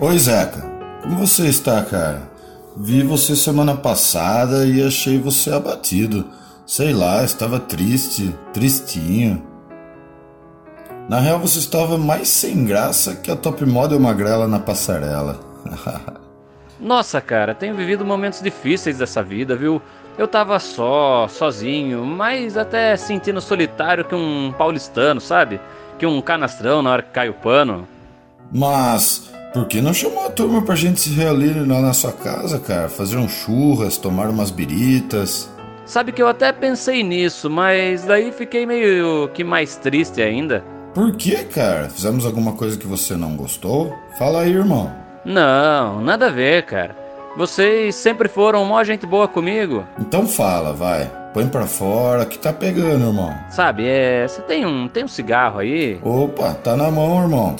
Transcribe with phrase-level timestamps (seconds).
[0.00, 0.60] Oi, Zeca.
[1.02, 2.22] Como você está, cara?
[2.76, 6.26] Vi você semana passada e achei você abatido.
[6.66, 9.46] Sei lá, estava triste, tristinho.
[11.08, 15.38] Na real, você estava mais sem graça que a top model magrela na passarela.
[16.80, 19.80] Nossa, cara, tenho vivido momentos difíceis dessa vida, viu?
[20.18, 25.60] Eu tava só, sozinho, mas até sentindo solitário que um paulistano, sabe?
[26.00, 27.86] Que um canastrão na hora que cai o pano.
[28.50, 32.58] Mas por que não chamou a turma pra gente se reunir lá na sua casa,
[32.58, 32.88] cara?
[32.88, 35.48] Fazer um churras, tomar umas biritas.
[35.86, 40.64] Sabe que eu até pensei nisso, mas daí fiquei meio que mais triste ainda.
[40.92, 41.88] Por que, cara?
[41.88, 43.94] Fizemos alguma coisa que você não gostou?
[44.18, 44.92] Fala aí, irmão.
[45.24, 46.96] Não, nada a ver, cara.
[47.36, 49.84] Vocês sempre foram mó gente boa comigo.
[50.00, 51.10] Então fala, vai.
[51.32, 53.32] Põe pra fora que tá pegando, irmão.
[53.50, 54.26] Sabe, é.
[54.26, 56.00] Você tem um, tem um cigarro aí?
[56.02, 57.56] Opa, tá na mão, irmão.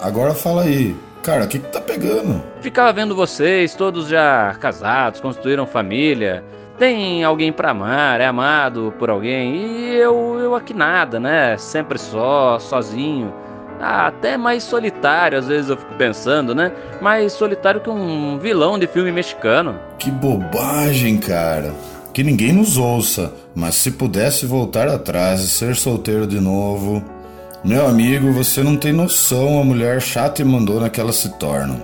[0.00, 0.94] Agora fala aí.
[1.22, 2.42] Cara, o que, que tá pegando?
[2.60, 6.44] Ficava vendo vocês, todos já casados, construíram família
[6.78, 11.56] tem alguém para amar, é amado por alguém, e eu, eu aqui nada, né?
[11.56, 13.32] Sempre só, sozinho.
[13.80, 16.72] Ah, até mais solitário, às vezes eu fico pensando, né?
[17.00, 19.78] Mais solitário que um vilão de filme mexicano.
[19.98, 21.72] Que bobagem, cara.
[22.12, 27.04] Que ninguém nos ouça, mas se pudesse voltar atrás e ser solteiro de novo.
[27.64, 31.80] Meu amigo, você não tem noção a mulher chata e mandona que elas se tornam.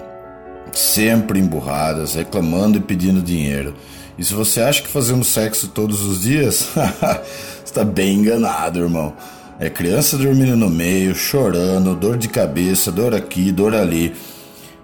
[0.75, 3.75] Sempre emburradas, reclamando e pedindo dinheiro.
[4.19, 6.69] E se você acha que fazemos sexo todos os dias,
[7.65, 9.15] está bem enganado, irmão.
[9.59, 14.15] É criança dormindo no meio, chorando, dor de cabeça, dor aqui, dor ali.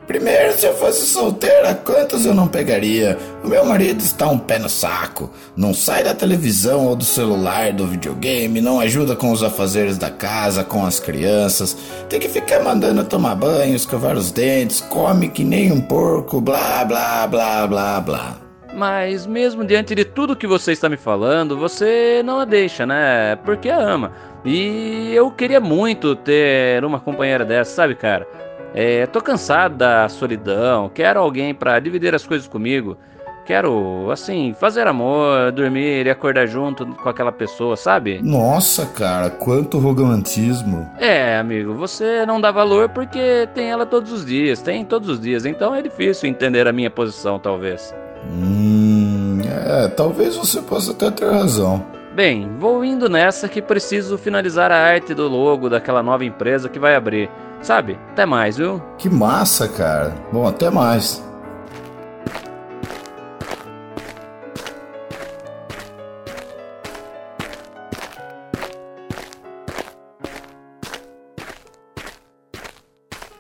[0.07, 3.19] Primeiro, se eu fosse solteira, quantos eu não pegaria?
[3.43, 5.31] O meu marido está um pé no saco.
[5.57, 10.09] Não sai da televisão ou do celular, do videogame, não ajuda com os afazeres da
[10.09, 11.77] casa, com as crianças.
[12.09, 16.85] Tem que ficar mandando tomar banho, escovar os dentes, come que nem um porco, blá
[16.85, 18.37] blá blá blá blá.
[18.77, 23.35] Mas mesmo diante de tudo que você está me falando, você não a deixa, né?
[23.45, 24.13] Porque a ama.
[24.45, 28.46] E eu queria muito ter uma companheira dessa, sabe, cara?
[28.79, 32.99] É, tô cansado da solidão, quero alguém para dividir as coisas comigo.
[33.47, 38.21] Quero, assim, fazer amor, dormir e acordar junto com aquela pessoa, sabe?
[38.23, 40.87] Nossa, cara, quanto romantismo.
[40.99, 45.21] É, amigo, você não dá valor porque tem ela todos os dias, tem todos os
[45.21, 47.95] dias, então é difícil entender a minha posição, talvez.
[48.31, 51.83] Hum, é, talvez você possa até ter razão.
[52.15, 56.79] Bem, vou indo nessa que preciso finalizar a arte do logo daquela nova empresa que
[56.79, 57.31] vai abrir.
[57.63, 57.99] Sabe?
[58.13, 58.81] Até mais, viu?
[58.99, 60.15] Que massa, cara.
[60.33, 61.23] Bom, até mais.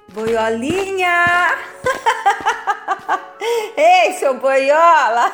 [0.08, 1.56] Boiolinha!
[3.76, 5.30] Ei, seu boiola!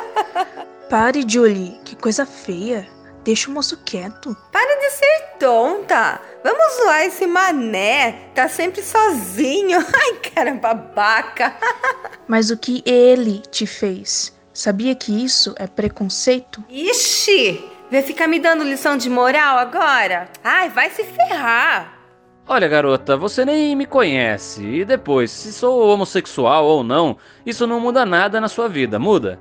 [0.90, 2.86] Pare, Julie, que coisa feia.
[3.24, 4.36] Deixa o moço quieto.
[4.52, 6.20] Para de ser tonta.
[6.44, 8.28] Vamos zoar esse mané.
[8.34, 9.78] Tá sempre sozinho.
[9.80, 11.56] Ai, cara babaca.
[12.28, 14.38] Mas o que ele te fez?
[14.52, 16.62] Sabia que isso é preconceito?
[16.68, 17.64] Ixi!
[17.90, 20.28] Vem ficar me dando lição de moral agora?
[20.44, 21.98] Ai, vai se ferrar.
[22.46, 24.62] Olha, garota, você nem me conhece.
[24.62, 27.16] E depois, se sou homossexual ou não,
[27.46, 29.40] isso não muda nada na sua vida, muda?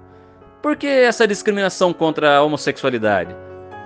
[0.61, 3.35] Por que essa discriminação contra a homossexualidade?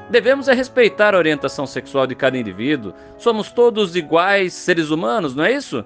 [0.10, 2.94] Devemos é respeitar a orientação sexual de cada indivíduo.
[3.18, 5.84] Somos todos iguais seres humanos, não é isso?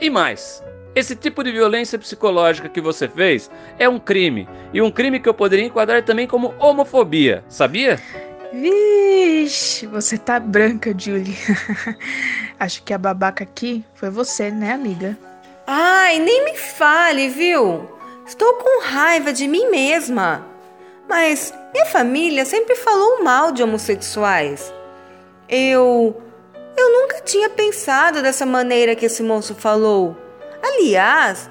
[0.00, 0.62] E mais,
[0.94, 4.48] esse tipo de violência psicológica que você fez é um crime.
[4.72, 8.00] E um crime que eu poderia enquadrar também como homofobia, sabia?
[8.52, 11.36] Vixe, você tá branca, Julie.
[12.58, 15.16] Acho que a babaca aqui foi você, né, amiga?
[15.66, 17.88] Ai, nem me fale, viu?
[18.26, 20.49] Estou com raiva de mim mesma.
[21.10, 24.72] Mas minha família sempre falou mal de homossexuais.
[25.48, 26.22] Eu.
[26.76, 30.16] Eu nunca tinha pensado dessa maneira que esse moço falou.
[30.62, 31.50] Aliás,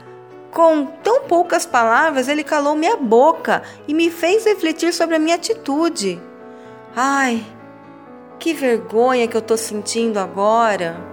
[0.49, 5.35] com tão poucas palavras, ele calou minha boca e me fez refletir sobre a minha
[5.35, 6.19] atitude.
[6.95, 7.45] Ai,
[8.39, 11.08] que vergonha que eu tô sentindo agora.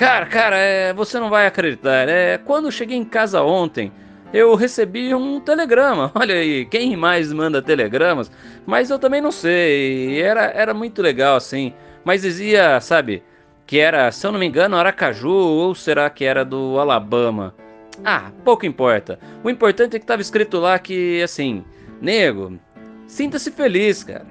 [0.00, 2.08] Cara, cara, é, você não vai acreditar.
[2.08, 3.92] É, quando cheguei em casa ontem,
[4.32, 6.10] eu recebi um telegrama.
[6.16, 8.32] Olha aí, quem mais manda telegramas?
[8.64, 10.18] Mas eu também não sei.
[10.22, 11.74] Era, era muito legal assim.
[12.02, 13.22] Mas dizia, sabe,
[13.66, 17.54] que era, se eu não me engano, Aracaju ou será que era do Alabama?
[18.02, 19.20] Ah, pouco importa.
[19.44, 21.62] O importante é que estava escrito lá que, assim,
[22.00, 22.58] nego,
[23.06, 24.28] sinta-se feliz, cara.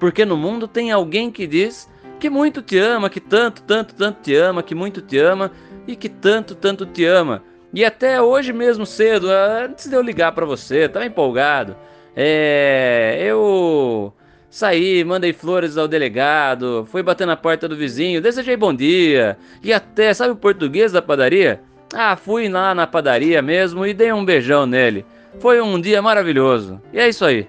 [0.00, 1.91] Porque no mundo tem alguém que diz
[2.22, 5.50] que muito te ama, que tanto, tanto, tanto te ama, que muito te ama
[5.88, 7.42] e que tanto, tanto te ama.
[7.74, 11.74] E até hoje mesmo cedo, antes de eu ligar para você, tava empolgado.
[12.14, 14.12] É, eu
[14.48, 19.36] saí, mandei flores ao delegado, fui bater na porta do vizinho, desejei bom dia.
[19.60, 21.60] E até, sabe o português da padaria?
[21.92, 25.04] Ah, fui lá na padaria mesmo e dei um beijão nele.
[25.40, 26.80] Foi um dia maravilhoso.
[26.92, 27.48] E é isso aí.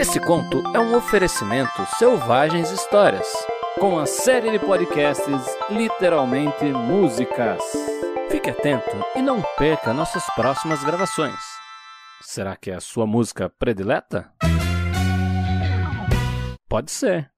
[0.00, 3.30] Esse conto é um oferecimento Selvagens Histórias,
[3.78, 7.62] com a série de podcasts Literalmente Músicas.
[8.30, 11.38] Fique atento e não perca nossas próximas gravações.
[12.22, 14.32] Será que é a sua música predileta?
[16.66, 17.30] Pode ser.